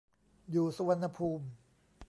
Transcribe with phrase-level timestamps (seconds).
[0.51, 1.45] อยู่สุวรรณภูมิ